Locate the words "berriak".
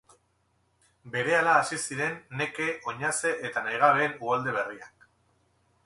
4.61-5.11